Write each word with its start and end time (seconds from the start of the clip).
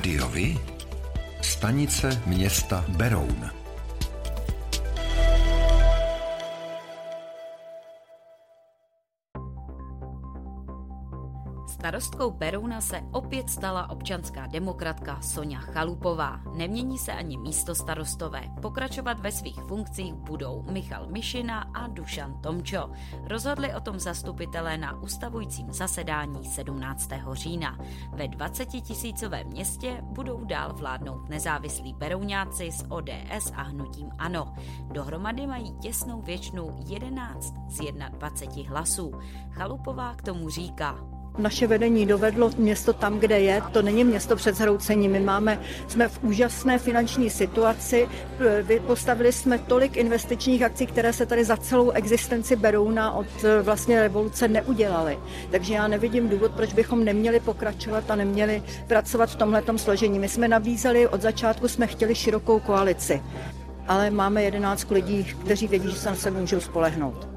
Rádiovi? 0.00 0.56
Stanice 1.42 2.22
města 2.26 2.84
Beroun. 2.88 3.59
Starostkou 11.80 12.30
Berouna 12.30 12.80
se 12.80 13.02
opět 13.12 13.50
stala 13.50 13.90
občanská 13.90 14.46
demokratka 14.46 15.20
Sonja 15.20 15.58
Chalupová. 15.58 16.40
Nemění 16.56 16.98
se 16.98 17.12
ani 17.12 17.38
místo 17.38 17.74
starostové. 17.74 18.42
Pokračovat 18.62 19.20
ve 19.20 19.32
svých 19.32 19.56
funkcích 19.56 20.14
budou 20.14 20.62
Michal 20.70 21.06
Mišina 21.06 21.60
a 21.74 21.86
Dušan 21.86 22.40
Tomčo. 22.40 22.90
Rozhodli 23.24 23.74
o 23.74 23.80
tom 23.80 24.00
zastupitelé 24.00 24.78
na 24.78 25.02
ustavujícím 25.02 25.72
zasedání 25.72 26.44
17. 26.44 27.10
října. 27.32 27.78
Ve 28.12 28.28
20 28.28 28.66
tisícovém 28.66 29.46
městě 29.46 29.98
budou 30.02 30.44
dál 30.44 30.72
vládnout 30.74 31.28
nezávislí 31.28 31.94
Berouňáci 31.94 32.72
s 32.72 32.84
ODS 32.88 33.52
a 33.54 33.62
hnutím 33.62 34.10
ANO. 34.18 34.54
Dohromady 34.92 35.46
mají 35.46 35.72
těsnou 35.72 36.22
většinu 36.22 36.76
11 36.86 37.54
z 37.68 37.92
21 37.92 38.70
hlasů. 38.70 39.12
Chalupová 39.50 40.14
k 40.14 40.22
tomu 40.22 40.48
říká, 40.48 41.09
naše 41.42 41.66
vedení 41.66 42.06
dovedlo 42.06 42.50
město 42.56 42.92
tam, 42.92 43.18
kde 43.18 43.40
je. 43.40 43.62
To 43.72 43.82
není 43.82 44.04
město 44.04 44.36
před 44.36 44.56
zhroucením. 44.56 45.12
My 45.12 45.20
máme, 45.20 45.60
jsme 45.88 46.08
v 46.08 46.24
úžasné 46.24 46.78
finanční 46.78 47.30
situaci. 47.30 48.08
Postavili 48.86 49.32
jsme 49.32 49.58
tolik 49.58 49.96
investičních 49.96 50.62
akcí, 50.62 50.86
které 50.86 51.12
se 51.12 51.26
tady 51.26 51.44
za 51.44 51.56
celou 51.56 51.90
existenci 51.90 52.56
Berouna 52.56 53.12
od 53.12 53.44
e, 53.44 53.62
vlastně 53.62 54.02
revoluce 54.02 54.48
neudělaly. 54.48 55.18
Takže 55.50 55.74
já 55.74 55.88
nevidím 55.88 56.28
důvod, 56.28 56.52
proč 56.52 56.72
bychom 56.72 57.04
neměli 57.04 57.40
pokračovat 57.40 58.10
a 58.10 58.16
neměli 58.16 58.62
pracovat 58.86 59.30
v 59.30 59.36
tomhletom 59.36 59.78
složení. 59.78 60.18
My 60.18 60.28
jsme 60.28 60.48
nabízeli, 60.48 61.08
od 61.08 61.22
začátku 61.22 61.68
jsme 61.68 61.86
chtěli 61.86 62.14
širokou 62.14 62.60
koalici, 62.60 63.22
ale 63.88 64.10
máme 64.10 64.42
11 64.42 64.90
lidí, 64.90 65.24
kteří 65.24 65.66
vědí, 65.66 65.90
že 65.90 65.96
se 65.96 66.08
na 66.08 66.16
sebe 66.16 66.40
můžou 66.40 66.60
spolehnout. 66.60 67.29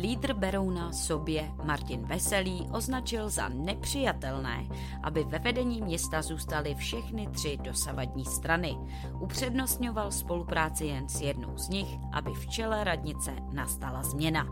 Lídr 0.00 0.32
Berouna 0.32 0.92
sobě 0.92 1.50
Martin 1.64 2.06
Veselý 2.06 2.68
označil 2.72 3.30
za 3.30 3.48
nepřijatelné, 3.48 4.66
aby 5.02 5.24
ve 5.24 5.38
vedení 5.38 5.82
města 5.82 6.22
zůstaly 6.22 6.74
všechny 6.74 7.26
tři 7.26 7.58
dosavadní 7.62 8.24
strany. 8.24 8.76
Upřednostňoval 9.20 10.10
spolupráci 10.10 10.86
jen 10.86 11.08
s 11.08 11.20
jednou 11.20 11.58
z 11.58 11.68
nich, 11.68 11.88
aby 12.12 12.30
v 12.30 12.46
čele 12.46 12.84
radnice 12.84 13.32
nastala 13.52 14.02
změna. 14.02 14.46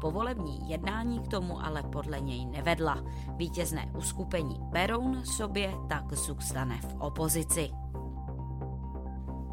Povolební 0.00 0.70
jednání 0.70 1.20
k 1.20 1.28
tomu 1.28 1.64
ale 1.64 1.82
podle 1.82 2.20
něj 2.20 2.46
nevedla. 2.46 3.04
Vítězné 3.36 3.92
uskupení 3.98 4.60
Beroun 4.60 5.24
sobě 5.24 5.74
tak 5.88 6.12
zůstane 6.12 6.80
v 6.80 7.00
opozici. 7.00 7.70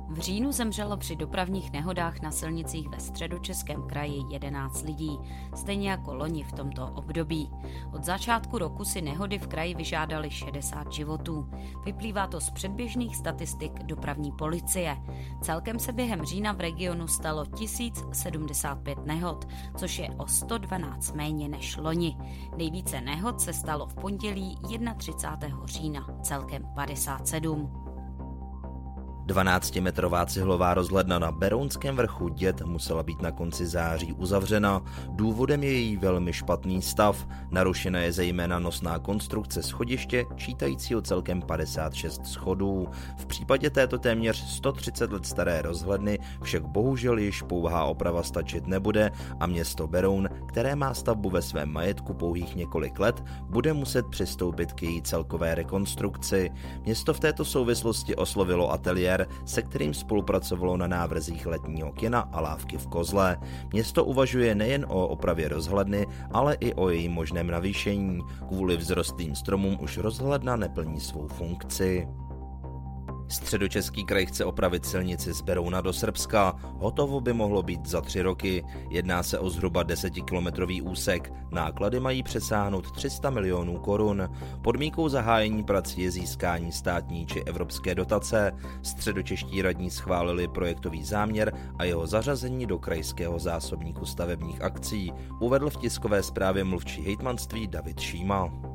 V 0.09 0.19
říjnu 0.19 0.51
zemřelo 0.51 0.97
při 0.97 1.15
dopravních 1.15 1.71
nehodách 1.71 2.21
na 2.21 2.31
silnicích 2.31 2.89
ve 2.89 2.99
středočeském 2.99 3.87
kraji 3.87 4.23
11 4.29 4.83
lidí, 4.83 5.19
stejně 5.55 5.89
jako 5.89 6.13
loni 6.13 6.43
v 6.43 6.51
tomto 6.51 6.87
období. 6.87 7.51
Od 7.93 8.03
začátku 8.03 8.57
roku 8.57 8.85
si 8.85 9.01
nehody 9.01 9.39
v 9.39 9.47
kraji 9.47 9.75
vyžádali 9.75 10.29
60 10.29 10.91
životů. 10.91 11.49
Vyplývá 11.85 12.27
to 12.27 12.41
z 12.41 12.49
předběžných 12.49 13.15
statistik 13.15 13.83
dopravní 13.83 14.31
policie. 14.31 14.97
Celkem 15.41 15.79
se 15.79 15.91
během 15.93 16.25
října 16.25 16.51
v 16.51 16.59
regionu 16.59 17.07
stalo 17.07 17.45
1075 17.45 19.05
nehod, 19.05 19.47
což 19.77 19.99
je 19.99 20.09
o 20.09 20.27
112 20.27 21.13
méně 21.13 21.49
než 21.49 21.77
loni. 21.77 22.17
Nejvíce 22.57 23.01
nehod 23.01 23.41
se 23.41 23.53
stalo 23.53 23.87
v 23.87 23.95
pondělí 23.95 24.57
31. 24.97 25.65
října, 25.65 26.07
celkem 26.21 26.63
57. 26.75 27.88
12-metrová 29.29 30.25
cihlová 30.25 30.73
rozhledna 30.73 31.19
na 31.19 31.31
Berounském 31.31 31.95
vrchu 31.95 32.29
Dět 32.29 32.61
musela 32.61 33.03
být 33.03 33.21
na 33.21 33.31
konci 33.31 33.65
září 33.65 34.13
uzavřena. 34.13 34.81
Důvodem 35.09 35.63
je 35.63 35.71
její 35.71 35.97
velmi 35.97 36.33
špatný 36.33 36.81
stav. 36.81 37.27
Narušena 37.51 37.99
je 37.99 38.11
zejména 38.11 38.59
nosná 38.59 38.99
konstrukce 38.99 39.63
schodiště, 39.63 40.25
čítajícího 40.35 41.01
celkem 41.01 41.41
56 41.41 42.25
schodů. 42.25 42.87
V 43.17 43.25
případě 43.25 43.69
této 43.69 43.97
téměř 43.97 44.37
130 44.37 45.11
let 45.11 45.25
staré 45.25 45.61
rozhledny 45.61 46.19
však 46.41 46.67
bohužel 46.67 47.17
již 47.17 47.41
pouhá 47.41 47.83
oprava 47.85 48.23
stačit 48.23 48.67
nebude 48.67 49.11
a 49.39 49.47
město 49.47 49.87
Beroun, 49.87 50.29
které 50.47 50.75
má 50.75 50.93
stavbu 50.93 51.29
ve 51.29 51.41
svém 51.41 51.71
majetku 51.71 52.13
pouhých 52.13 52.55
několik 52.55 52.99
let, 52.99 53.23
bude 53.43 53.73
muset 53.73 54.05
přistoupit 54.07 54.73
k 54.73 54.83
její 54.83 55.01
celkové 55.01 55.55
rekonstrukci. 55.55 56.51
Město 56.85 57.13
v 57.13 57.19
této 57.19 57.45
souvislosti 57.45 58.15
oslovilo 58.15 58.71
ateliér 58.71 59.18
Fair, 59.19 59.27
se 59.45 59.61
kterým 59.61 59.93
spolupracovalo 59.93 60.77
na 60.77 60.87
návrzích 60.87 61.45
letního 61.45 61.91
kina 61.91 62.19
a 62.19 62.41
lávky 62.41 62.77
v 62.77 62.87
Kozle. 62.87 63.37
Město 63.73 64.05
uvažuje 64.05 64.55
nejen 64.55 64.85
o 64.87 65.07
opravě 65.07 65.49
rozhledny, 65.49 66.07
ale 66.31 66.57
i 66.59 66.73
o 66.73 66.89
jejím 66.89 67.11
možném 67.11 67.47
navýšení. 67.47 68.21
Kvůli 68.47 68.77
vzrostlým 68.77 69.35
stromům 69.35 69.77
už 69.81 69.97
rozhledna 69.97 70.55
neplní 70.55 70.99
svou 70.99 71.27
funkci. 71.27 72.07
Středočeský 73.29 74.05
kraj 74.05 74.25
chce 74.25 74.45
opravit 74.45 74.85
silnici 74.85 75.33
z 75.33 75.41
Berouna 75.41 75.81
do 75.81 75.93
Srbska. 75.93 76.55
Hotovo 76.61 77.21
by 77.21 77.33
mohlo 77.33 77.63
být 77.63 77.85
za 77.85 78.01
tři 78.01 78.21
roky. 78.21 78.65
Jedná 78.89 79.23
se 79.23 79.39
o 79.39 79.49
zhruba 79.49 79.83
desetikilometrový 79.83 80.81
úsek. 80.81 81.33
Náklady 81.51 81.99
mají 81.99 82.23
přesáhnout 82.23 82.91
300 82.91 83.29
milionů 83.29 83.77
korun. 83.77 84.29
Podmínkou 84.61 85.09
zahájení 85.09 85.63
prací 85.63 86.01
je 86.01 86.11
získání 86.11 86.71
státní 86.71 87.25
či 87.25 87.43
evropské 87.43 87.95
dotace. 87.95 88.51
Středočeští 88.83 89.61
radní 89.61 89.89
schválili 89.89 90.47
projektový 90.47 91.03
záměr 91.03 91.53
a 91.77 91.83
jeho 91.83 92.07
zařazení 92.07 92.65
do 92.65 92.79
krajského 92.79 93.39
zásobníku 93.39 94.05
stavebních 94.05 94.61
akcí, 94.61 95.13
uvedl 95.39 95.69
v 95.69 95.77
tiskové 95.77 96.23
zprávě 96.23 96.63
mluvčí 96.63 97.01
hejtmanství 97.01 97.67
David 97.67 97.99
Šíma. 97.99 98.68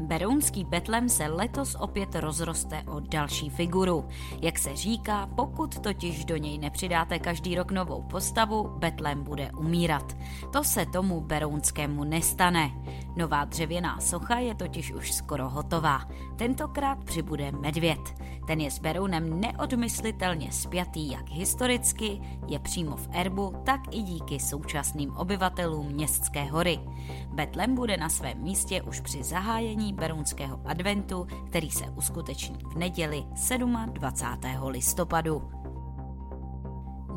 Berounský 0.00 0.64
Betlem 0.64 1.08
se 1.08 1.26
letos 1.26 1.76
opět 1.80 2.14
rozroste 2.14 2.82
o 2.86 3.00
další 3.00 3.50
figuru. 3.50 4.04
Jak 4.42 4.58
se 4.58 4.76
říká, 4.76 5.26
pokud 5.36 5.78
totiž 5.78 6.24
do 6.24 6.36
něj 6.36 6.58
nepřidáte 6.58 7.18
každý 7.18 7.54
rok 7.54 7.70
novou 7.70 8.02
postavu, 8.02 8.62
Betlem 8.78 9.24
bude 9.24 9.50
umírat. 9.58 10.16
To 10.52 10.64
se 10.64 10.86
tomu 10.86 11.20
berounskému 11.20 12.04
nestane. 12.04 12.70
Nová 13.16 13.44
dřevěná 13.44 14.00
socha 14.00 14.38
je 14.38 14.54
totiž 14.54 14.92
už 14.92 15.12
skoro 15.12 15.48
hotová. 15.48 16.00
Tentokrát 16.36 17.04
přibude 17.04 17.52
medvěd. 17.52 18.00
Ten 18.46 18.60
je 18.60 18.70
s 18.70 18.78
Berounem 18.78 19.40
neodmyslitelně 19.40 20.52
spjatý 20.52 21.10
jak 21.10 21.30
historicky, 21.30 22.20
je 22.46 22.58
přímo 22.58 22.96
v 22.96 23.08
erbu, 23.12 23.54
tak 23.64 23.80
i 23.90 24.02
díky 24.02 24.40
současným 24.40 25.10
obyvatelům 25.10 25.86
Městské 25.86 26.44
hory. 26.44 26.80
Betlem 27.32 27.74
bude 27.74 27.96
na 27.96 28.08
svém 28.08 28.42
místě 28.42 28.82
už 28.82 29.00
při 29.00 29.22
zahájení 29.22 29.89
Berounského 29.92 30.60
adventu, 30.64 31.26
který 31.48 31.70
se 31.70 31.84
uskuteční 31.84 32.58
v 32.72 32.78
neděli 32.78 33.24
27. 33.92 34.66
listopadu. 34.66 35.59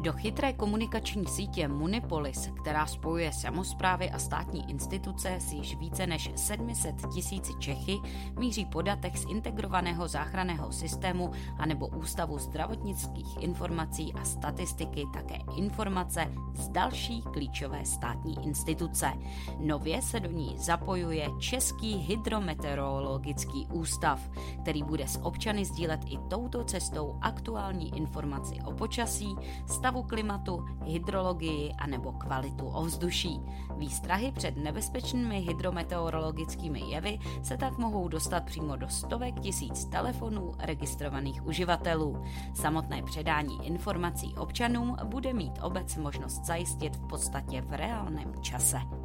Do 0.03 0.13
chytré 0.13 0.53
komunikační 0.53 1.25
sítě 1.27 1.67
Munipolis, 1.67 2.49
která 2.61 2.85
spojuje 2.85 3.33
samozprávy 3.33 4.11
a 4.11 4.19
státní 4.19 4.69
instituce 4.69 5.35
s 5.39 5.53
již 5.53 5.75
více 5.75 6.07
než 6.07 6.31
700 6.35 6.95
tisíci 7.13 7.53
Čechy, 7.59 7.99
míří 8.39 8.65
podatek 8.65 9.17
z 9.17 9.25
integrovaného 9.29 10.07
záchranného 10.07 10.71
systému 10.71 11.31
anebo 11.57 11.87
Ústavu 11.87 12.37
zdravotnických 12.37 13.43
informací 13.43 14.13
a 14.13 14.25
statistiky 14.25 15.03
také 15.13 15.37
informace 15.55 16.33
z 16.53 16.67
další 16.69 17.21
klíčové 17.21 17.85
státní 17.85 18.45
instituce. 18.45 19.13
Nově 19.59 20.01
se 20.01 20.19
do 20.19 20.31
ní 20.31 20.55
zapojuje 20.57 21.27
Český 21.39 21.95
hydrometeorologický 21.95 23.67
ústav, 23.71 24.19
který 24.61 24.83
bude 24.83 25.07
s 25.07 25.21
občany 25.21 25.65
sdílet 25.65 25.99
i 26.05 26.17
touto 26.29 26.63
cestou 26.63 27.17
aktuální 27.21 27.97
informaci 27.97 28.55
o 28.65 28.71
počasí, 28.71 29.35
stav 29.65 29.92
stavu 29.93 30.07
klimatu, 30.07 30.65
hydrologii 30.85 31.73
a 31.77 31.87
nebo 31.87 32.11
kvalitu 32.11 32.65
ovzduší. 32.65 33.41
Výstrahy 33.77 34.31
před 34.31 34.57
nebezpečnými 34.57 35.39
hydrometeorologickými 35.39 36.79
jevy 36.79 37.19
se 37.43 37.57
tak 37.57 37.77
mohou 37.77 38.07
dostat 38.07 38.45
přímo 38.45 38.75
do 38.75 38.89
stovek 38.89 39.39
tisíc 39.39 39.85
telefonů 39.85 40.51
registrovaných 40.59 41.45
uživatelů. 41.45 42.23
Samotné 42.53 43.03
předání 43.03 43.67
informací 43.67 44.35
občanům 44.37 44.97
bude 45.03 45.33
mít 45.33 45.59
obec 45.61 45.97
možnost 45.97 46.45
zajistit 46.45 46.95
v 46.95 47.07
podstatě 47.07 47.61
v 47.61 47.73
reálném 47.73 48.33
čase. 48.41 49.02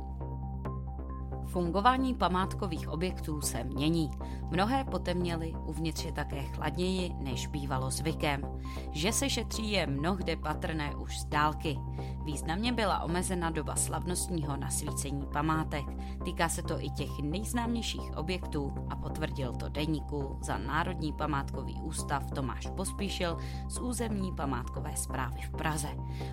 Fungování 1.48 2.14
památkových 2.14 2.88
objektů 2.88 3.40
se 3.40 3.64
mění. 3.64 4.10
Mnohé 4.50 4.84
potemněly, 4.84 5.54
uvnitř 5.66 6.04
je 6.04 6.12
také 6.12 6.42
chladněji, 6.42 7.14
než 7.18 7.46
bývalo 7.46 7.90
zvykem. 7.90 8.42
Že 8.92 9.12
se 9.12 9.30
šetří 9.30 9.70
je 9.70 9.86
mnohde 9.86 10.36
patrné 10.36 10.94
už 10.96 11.20
z 11.20 11.24
dálky. 11.24 11.78
Významně 12.28 12.72
byla 12.72 13.02
omezena 13.02 13.50
doba 13.50 13.76
slavnostního 13.76 14.56
nasvícení 14.56 15.26
památek. 15.32 15.84
Týká 16.24 16.48
se 16.48 16.62
to 16.62 16.84
i 16.84 16.90
těch 16.90 17.18
nejznámějších 17.22 18.16
objektů 18.16 18.74
a 18.90 18.96
potvrdil 18.96 19.52
to 19.52 19.68
deníku 19.68 20.38
za 20.42 20.58
Národní 20.58 21.12
památkový 21.12 21.74
ústav 21.82 22.30
Tomáš 22.30 22.68
Pospíšil 22.76 23.38
z 23.68 23.78
územní 23.78 24.32
památkové 24.32 24.96
zprávy 24.96 25.40
v 25.42 25.50
Praze. 25.50 25.88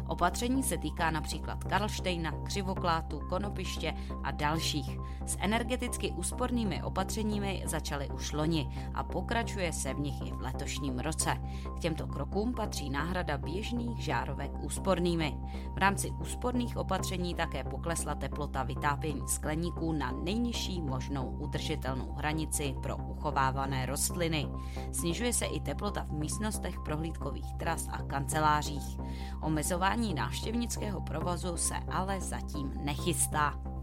Opatření 0.07 0.63
se 0.63 0.77
týká 0.77 1.12
například 1.12 1.63
Karlštejna, 1.63 2.31
Křivoklátu, 2.31 3.19
Konopiště 3.30 3.94
a 4.24 4.31
dalších. 4.31 4.98
S 5.25 5.38
energeticky 5.39 6.12
úspornými 6.12 6.83
opatřeními 6.83 7.63
začaly 7.65 8.09
už 8.09 8.33
loni 8.33 8.91
a 8.94 9.03
pokračuje 9.03 9.74
se 9.74 9.94
v 9.94 10.00
nich 10.00 10.27
i 10.27 10.31
v 10.31 10.41
letošním 10.41 11.00
roce. 11.00 11.38
K 11.75 11.80
těmto 11.80 12.07
krokům 12.07 12.53
patří 12.53 12.89
náhrada 12.89 13.38
běžných 13.38 14.03
žárovek 14.03 14.51
úspornými. 14.63 15.38
V 15.74 15.77
rámci 15.85 16.11
úsporných 16.11 16.77
opatření 16.77 17.35
také 17.35 17.63
poklesla 17.63 18.15
teplota 18.15 18.63
vytápění 18.63 19.27
skleníků 19.27 19.93
na 19.93 20.11
nejnižší 20.11 20.81
možnou 20.81 21.27
udržitelnou 21.27 22.13
hranici 22.13 22.75
pro 22.83 22.97
uchovávané 22.97 23.85
rostliny. 23.85 24.47
Snižuje 24.91 25.33
se 25.33 25.45
i 25.45 25.59
teplota 25.59 26.03
v 26.09 26.11
místnostech 26.11 26.75
prohlídkových 26.85 27.53
tras 27.57 27.87
a 27.91 28.01
kancelářích. 28.01 28.97
Omezování 29.41 30.13
návštěvnického 30.13 31.01
provozu 31.01 31.57
se 31.57 31.75
ale 31.75 32.21
zatím 32.21 32.71
nechystá. 32.83 33.75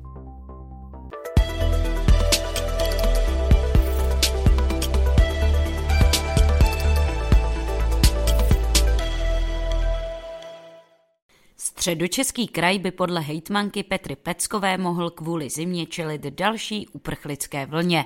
Středočeský 11.82 12.48
kraj 12.48 12.78
by 12.78 12.90
podle 12.90 13.20
hejtmanky 13.20 13.82
Petry 13.82 14.16
Peckové 14.16 14.78
mohl 14.78 15.10
kvůli 15.10 15.50
zimě 15.50 15.86
čelit 15.86 16.20
další 16.22 16.88
uprchlické 16.88 17.66
vlně. 17.66 18.04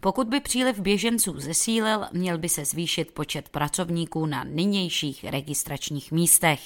Pokud 0.00 0.28
by 0.28 0.40
příliv 0.40 0.80
běženců 0.80 1.40
zesílil, 1.40 2.04
měl 2.12 2.38
by 2.38 2.48
se 2.48 2.64
zvýšit 2.64 3.12
počet 3.12 3.48
pracovníků 3.48 4.26
na 4.26 4.44
nynějších 4.44 5.24
registračních 5.24 6.12
místech. 6.12 6.60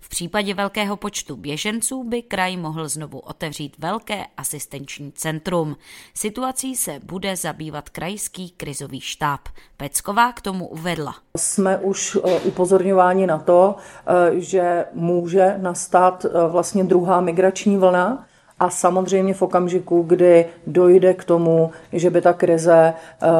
V 0.00 0.08
případě 0.08 0.54
velkého 0.54 0.96
počtu 0.96 1.36
běženců 1.36 2.04
by 2.04 2.22
kraj 2.22 2.56
mohl 2.56 2.88
znovu 2.88 3.18
otevřít 3.18 3.76
velké 3.78 4.26
asistenční 4.36 5.12
centrum. 5.12 5.76
Situací 6.14 6.76
se 6.76 7.00
bude 7.04 7.36
zabývat 7.36 7.90
krajský 7.90 8.50
krizový 8.50 9.00
štáb. 9.00 9.48
Pecková 9.76 10.32
k 10.32 10.40
tomu 10.40 10.68
uvedla. 10.68 11.23
Jsme 11.38 11.78
už 11.78 12.18
eh, 12.24 12.40
upozorňováni 12.40 13.26
na 13.26 13.38
to, 13.38 13.74
eh, 14.06 14.40
že 14.40 14.84
může 14.92 15.54
nastat 15.58 16.24
eh, 16.24 16.48
vlastně 16.48 16.84
druhá 16.84 17.20
migrační 17.20 17.76
vlna. 17.76 18.26
A 18.58 18.70
samozřejmě 18.70 19.34
v 19.34 19.42
okamžiku, 19.42 20.02
kdy 20.02 20.46
dojde 20.66 21.14
k 21.14 21.24
tomu, 21.24 21.70
že 21.92 22.10
by 22.10 22.20
ta 22.20 22.32
krize 22.32 22.94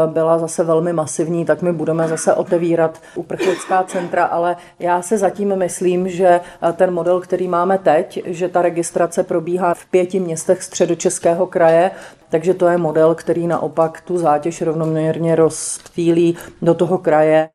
byla 0.07 0.39
zase 0.39 0.65
velmi 0.65 0.93
masivní, 0.93 1.45
tak 1.45 1.63
my 1.63 1.73
budeme 1.73 2.09
zase 2.09 2.35
otevírat 2.35 3.01
uprchlická 3.15 3.83
centra, 3.83 4.25
ale 4.25 4.57
já 4.79 5.03
se 5.03 5.19
zatím 5.19 5.57
myslím, 5.57 6.09
že 6.09 6.41
ten 6.73 6.95
model, 6.95 7.21
který 7.21 7.49
máme 7.49 7.79
teď, 7.79 8.23
že 8.27 8.49
ta 8.49 8.63
registrace 8.63 9.23
probíhá 9.23 9.75
v 9.75 9.87
pěti 9.87 10.21
městech 10.21 10.63
středočeského 10.63 11.47
kraje, 11.47 11.91
takže 12.29 12.55
to 12.55 12.67
je 12.67 12.79
model, 12.79 13.15
který 13.15 13.47
naopak 13.47 14.01
tu 14.01 14.19
zátěž 14.19 14.63
rovnoměrně 14.63 15.37
rozptýlí 15.37 16.37
do 16.63 16.75
toho 16.75 16.99
kraje. 16.99 17.54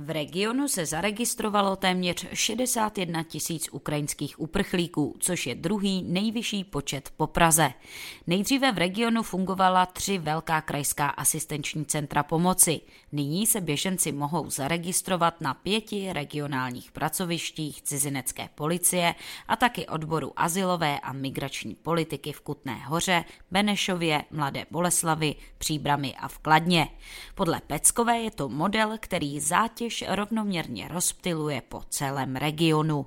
V 0.00 0.10
regionu 0.10 0.68
se 0.68 0.86
zaregistrovalo 0.86 1.76
téměř 1.76 2.26
61 2.32 3.22
tisíc 3.22 3.68
ukrajinských 3.72 4.40
uprchlíků, 4.40 5.16
což 5.20 5.46
je 5.46 5.54
druhý 5.54 6.02
nejvyšší 6.02 6.64
počet 6.64 7.10
po 7.16 7.26
Praze. 7.26 7.70
Nejdříve 8.26 8.72
v 8.72 8.78
regionu 8.78 9.22
fungovala 9.22 9.86
tři 9.86 10.18
velká 10.18 10.60
krajská 10.60 11.08
asistenční 11.08 11.84
centra 11.84 12.22
pomoci. 12.22 12.80
Nyní 13.12 13.46
se 13.46 13.60
běženci 13.60 14.12
mohou 14.12 14.50
zaregistrovat 14.50 15.40
na 15.40 15.54
pěti 15.54 16.12
regionálních 16.12 16.92
pracovištích 16.92 17.82
cizinecké 17.82 18.48
policie 18.54 19.14
a 19.48 19.56
taky 19.56 19.86
odboru 19.86 20.32
asilové 20.36 21.00
a 21.00 21.12
migrační 21.12 21.74
politiky 21.74 22.32
v 22.32 22.40
Kutné 22.40 22.74
hoře, 22.74 23.24
Benešově, 23.50 24.24
Mladé 24.30 24.66
Boleslavy, 24.70 25.34
Příbramy 25.58 26.14
a 26.14 26.28
v 26.28 26.38
Kladně. 26.38 26.88
Podle 27.34 27.60
Peckové 27.66 28.18
je 28.18 28.30
to 28.30 28.48
model, 28.48 28.96
který 29.00 29.40
zátěž 29.40 30.04
rovnoměrně 30.08 30.88
rozptiluje 30.88 31.62
po 31.68 31.82
celém 31.88 32.36
regionu. 32.36 33.06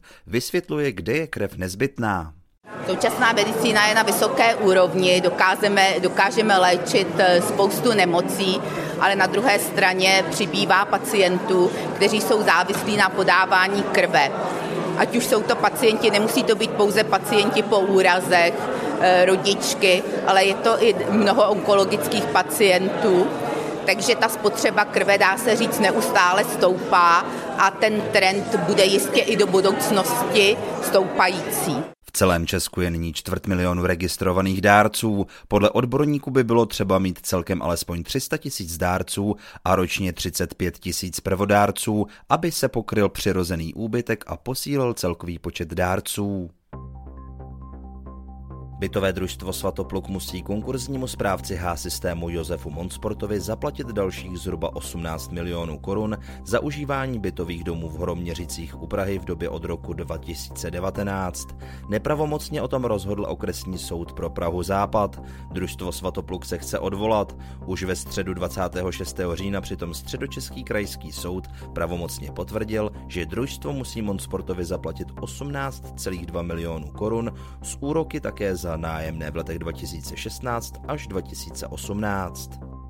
Vysvětluje, 0.27 0.91
kde 0.91 1.13
je 1.13 1.27
krev 1.27 1.57
nezbytná. 1.57 2.33
Současná 2.87 3.33
medicína 3.33 3.87
je 3.87 3.95
na 3.95 4.03
vysoké 4.03 4.55
úrovni, 4.55 5.21
dokážeme, 5.21 5.87
dokážeme 5.99 6.57
léčit 6.57 7.07
eh, 7.17 7.41
spoustu 7.41 7.93
nemocí, 7.93 8.61
ale 8.99 9.15
na 9.15 9.27
druhé 9.27 9.59
straně 9.59 10.25
přibývá 10.29 10.85
pacientů, 10.85 11.71
kteří 11.95 12.21
jsou 12.21 12.43
závislí 12.43 12.97
na 12.97 13.09
podávání 13.09 13.83
krve. 13.83 14.31
Ať 14.97 15.15
už 15.15 15.25
jsou 15.25 15.43
to 15.43 15.55
pacienti, 15.55 16.11
nemusí 16.11 16.43
to 16.43 16.55
být 16.55 16.71
pouze 16.71 17.03
pacienti 17.03 17.63
po 17.63 17.79
úrazech, 17.79 18.53
eh, 19.01 19.25
rodičky, 19.25 20.03
ale 20.27 20.45
je 20.45 20.55
to 20.55 20.83
i 20.83 20.95
mnoho 21.09 21.49
onkologických 21.49 22.25
pacientů 22.25 23.27
takže 23.85 24.15
ta 24.15 24.29
spotřeba 24.29 24.85
krve, 24.85 25.17
dá 25.17 25.37
se 25.37 25.55
říct, 25.55 25.79
neustále 25.79 26.43
stoupá 26.43 27.25
a 27.61 27.71
ten 27.71 28.01
trend 28.01 28.55
bude 28.55 28.83
jistě 28.83 29.19
i 29.21 29.37
do 29.37 29.47
budoucnosti 29.47 30.57
stoupající. 30.83 31.75
V 32.03 32.11
celém 32.11 32.47
Česku 32.47 32.81
je 32.81 32.91
nyní 32.91 33.13
čtvrt 33.13 33.47
milionu 33.47 33.85
registrovaných 33.85 34.61
dárců. 34.61 35.27
Podle 35.47 35.69
odborníků 35.69 36.31
by 36.31 36.43
bylo 36.43 36.65
třeba 36.65 36.99
mít 36.99 37.19
celkem 37.21 37.61
alespoň 37.61 38.03
300 38.03 38.37
tisíc 38.37 38.77
dárců 38.77 39.35
a 39.65 39.75
ročně 39.75 40.13
35 40.13 40.77
tisíc 40.77 41.19
prvodárců, 41.19 42.07
aby 42.29 42.51
se 42.51 42.67
pokryl 42.67 43.09
přirozený 43.09 43.73
úbytek 43.73 44.23
a 44.27 44.37
posílil 44.37 44.93
celkový 44.93 45.39
počet 45.39 45.73
dárců. 45.73 46.49
Bytové 48.81 49.13
družstvo 49.13 49.53
Svatopluk 49.53 50.07
musí 50.07 50.41
konkurznímu 50.41 51.07
správci 51.07 51.55
H-systému 51.55 52.29
Josefu 52.29 52.69
Monsportovi 52.69 53.39
zaplatit 53.39 53.87
dalších 53.87 54.37
zhruba 54.37 54.75
18 54.75 55.31
milionů 55.31 55.79
korun 55.79 56.17
za 56.45 56.59
užívání 56.59 57.19
bytových 57.19 57.63
domů 57.63 57.89
v 57.89 57.93
Horoměřicích 57.93 58.81
u 58.81 58.87
Prahy 58.87 59.19
v 59.19 59.25
době 59.25 59.49
od 59.49 59.65
roku 59.65 59.93
2019. 59.93 61.47
Nepravomocně 61.89 62.61
o 62.61 62.67
tom 62.67 62.83
rozhodl 62.83 63.25
okresní 63.29 63.77
soud 63.77 64.13
pro 64.13 64.29
Prahu 64.29 64.63
Západ. 64.63 65.23
Družstvo 65.51 65.91
Svatopluk 65.91 66.45
se 66.45 66.57
chce 66.57 66.79
odvolat. 66.79 67.37
Už 67.65 67.83
ve 67.83 67.95
středu 67.95 68.33
26. 68.33 69.19
října 69.33 69.61
přitom 69.61 69.93
středočeský 69.93 70.63
krajský 70.63 71.11
soud 71.11 71.47
pravomocně 71.73 72.31
potvrdil, 72.31 72.91
že 73.07 73.25
družstvo 73.25 73.73
musí 73.73 74.01
Monsportovi 74.01 74.65
zaplatit 74.65 75.11
18,2 75.11 76.43
milionů 76.43 76.87
korun, 76.87 77.31
z 77.61 77.77
úroky 77.79 78.19
také 78.19 78.55
za 78.55 78.70
za 78.71 78.77
nájemné 78.79 79.31
v 79.31 79.35
letech 79.35 79.59
2016 79.59 80.79
až 80.87 81.07
2018. 81.07 82.80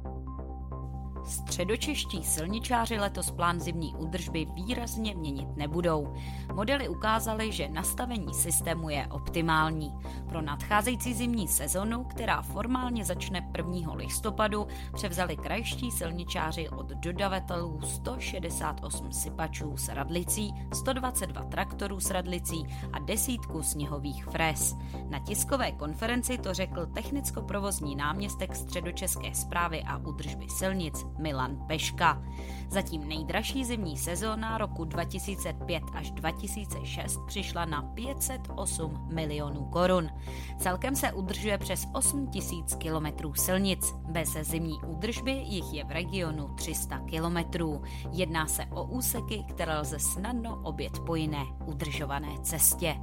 Středočeští 1.26 2.24
silničáři 2.24 3.00
letos 3.00 3.32
plán 3.32 3.60
zimní 3.60 3.96
údržby 3.96 4.48
výrazně 4.54 5.16
měnit 5.16 5.48
nebudou. 5.58 6.14
Modely 6.54 6.90
ukázaly, 6.90 7.52
že 7.52 7.70
nastavení 7.70 8.34
systému 8.34 8.90
je 8.90 9.08
optimální. 9.08 9.94
Pro 10.30 10.42
nadcházející 10.42 11.14
zimní 11.14 11.48
sezonu, 11.48 12.04
která 12.04 12.42
formálně 12.42 13.06
začne 13.06 13.52
1. 13.58 13.94
listopadu, 13.94 14.68
převzali 14.94 15.38
krajští 15.38 15.92
silničáři 15.92 16.70
od 16.70 16.90
dodavatelů 16.90 17.82
168 17.82 19.12
sypačů 19.12 19.78
s 19.78 19.90
radlicí, 19.90 20.54
122 20.74 21.44
traktorů 21.44 22.00
s 22.00 22.12
radlicí 22.12 22.66
a 22.94 23.00
desítku 23.00 23.64
sněhových 23.64 24.26
fres. 24.26 24.76
Na 25.10 25.20
tiskové 25.20 25.72
konferenci 25.72 26.38
to 26.38 26.54
řekl 26.54 26.86
technicko-provozní 26.86 27.96
náměstek 27.96 28.56
Středočeské 28.56 29.34
zprávy 29.34 29.84
a 29.84 29.98
údržby 29.98 30.50
silnic 30.50 31.06
Milan 31.22 31.58
Peška. 31.68 32.22
Zatím 32.70 33.08
nejdražší 33.08 33.66
zimní 33.66 33.98
sezóna 33.98 34.58
roku 34.58 34.86
2005 34.86 35.84
až 35.94 36.12
2006 36.12 37.20
přišla 37.28 37.66
na 37.66 37.82
508 37.82 39.08
milionů 39.14 39.66
korun. 39.66 40.10
Celkem 40.58 40.96
se 40.96 41.14
udržuje 41.14 41.58
přes 41.58 41.88
8 41.94 42.28
tisíc 42.28 42.76
kilometrů 42.76 43.34
silnic. 43.34 43.94
Bez 44.10 44.30
zimní 44.42 44.80
údržby 44.88 45.32
jich 45.32 45.74
je 45.74 45.84
v 45.84 45.92
regionu 45.92 46.48
300 46.56 47.00
kilometrů. 47.00 47.82
Jedná 48.12 48.48
se 48.48 48.66
o 48.66 48.84
úseky, 48.84 49.44
které 49.50 49.80
lze 49.80 50.00
snadno 50.00 50.62
obět 50.64 51.00
po 51.00 51.16
jiné 51.16 51.46
udržované 51.66 52.30
cestě. 52.42 52.96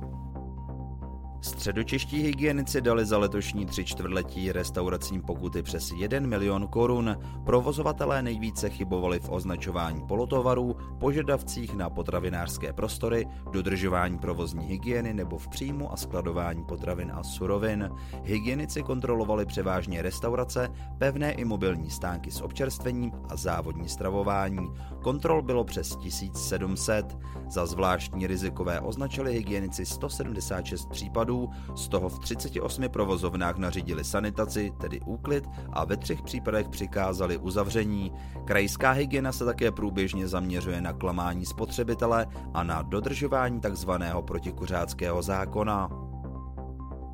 Středočeští 1.40 2.22
hygienici 2.22 2.80
dali 2.80 3.06
za 3.06 3.18
letošní 3.18 3.66
tři 3.66 3.84
čtvrtletí 3.84 4.52
restauracím 4.52 5.22
pokuty 5.22 5.62
přes 5.62 5.90
1 5.90 6.20
milion 6.20 6.66
korun. 6.68 7.16
Provozovatelé 7.44 8.22
nejvíce 8.22 8.70
chybovali 8.70 9.20
v 9.20 9.28
označování 9.30 10.06
polotovarů, 10.06 10.76
požadavcích 11.00 11.74
na 11.74 11.90
potravinářské 11.90 12.72
prostory, 12.72 13.26
dodržování 13.52 14.18
provozní 14.18 14.66
hygieny 14.66 15.14
nebo 15.14 15.38
v 15.38 15.48
příjmu 15.48 15.92
a 15.92 15.96
skladování 15.96 16.64
potravin 16.64 17.12
a 17.14 17.22
surovin. 17.22 17.90
Hygienici 18.24 18.82
kontrolovali 18.82 19.46
převážně 19.46 20.02
restaurace, 20.02 20.68
pevné 20.98 21.32
i 21.32 21.44
mobilní 21.44 21.90
stánky 21.90 22.30
s 22.30 22.40
občerstvením 22.40 23.12
a 23.28 23.36
závodní 23.36 23.88
stravování. 23.88 24.68
Kontrol 25.02 25.42
bylo 25.42 25.64
přes 25.64 25.96
1700. 25.96 27.18
Za 27.48 27.66
zvláštní 27.66 28.26
rizikové 28.26 28.80
označili 28.80 29.32
hygienici 29.32 29.86
176 29.86 30.88
případů 30.88 31.27
případů, 31.28 31.50
z 31.76 31.88
toho 31.88 32.08
v 32.08 32.18
38 32.18 32.88
provozovnách 32.88 33.56
nařídili 33.56 34.04
sanitaci, 34.04 34.72
tedy 34.80 35.00
úklid, 35.00 35.44
a 35.72 35.84
ve 35.84 35.96
třech 35.96 36.22
případech 36.22 36.68
přikázali 36.68 37.38
uzavření. 37.38 38.12
Krajská 38.44 38.90
hygiena 38.90 39.32
se 39.32 39.44
také 39.44 39.70
průběžně 39.70 40.28
zaměřuje 40.28 40.80
na 40.80 40.92
klamání 40.92 41.46
spotřebitele 41.46 42.26
a 42.54 42.62
na 42.62 42.82
dodržování 42.82 43.60
tzv. 43.60 43.90
protikuřáckého 44.26 45.22
zákona. 45.22 46.07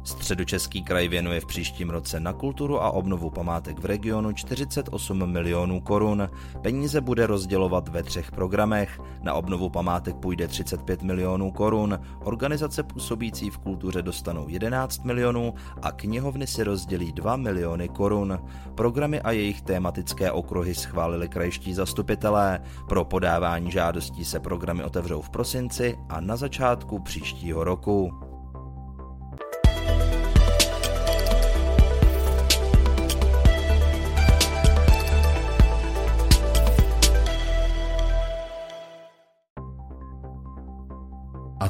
Středočeský 0.04 0.82
kraj 0.82 1.08
věnuje 1.08 1.40
v 1.40 1.46
příštím 1.46 1.90
roce 1.90 2.20
na 2.20 2.32
kulturu 2.32 2.82
a 2.82 2.90
obnovu 2.90 3.30
památek 3.30 3.78
v 3.78 3.84
regionu 3.84 4.32
48 4.32 5.26
milionů 5.26 5.80
korun. 5.80 6.28
Peníze 6.62 7.00
bude 7.00 7.26
rozdělovat 7.26 7.88
ve 7.88 8.02
třech 8.02 8.32
programech. 8.32 9.00
Na 9.22 9.34
obnovu 9.34 9.70
památek 9.70 10.16
půjde 10.16 10.48
35 10.48 11.02
milionů 11.02 11.50
korun, 11.50 11.98
organizace 12.24 12.82
působící 12.82 13.50
v 13.50 13.58
kultuře 13.58 14.02
dostanou 14.02 14.48
11 14.48 15.04
milionů 15.04 15.54
a 15.82 15.92
knihovny 15.92 16.46
si 16.46 16.64
rozdělí 16.64 17.12
2 17.12 17.36
miliony 17.36 17.88
korun. 17.88 18.38
Programy 18.74 19.20
a 19.20 19.30
jejich 19.30 19.62
tématické 19.62 20.32
okruhy 20.32 20.74
schválili 20.74 21.28
krajští 21.28 21.74
zastupitelé. 21.74 22.60
Pro 22.88 23.04
podávání 23.04 23.70
žádostí 23.70 24.24
se 24.24 24.40
programy 24.40 24.84
otevřou 24.84 25.20
v 25.20 25.30
prosinci 25.30 25.98
a 26.08 26.20
na 26.20 26.36
začátku 26.36 26.98
příštího 26.98 27.64
roku. 27.64 28.33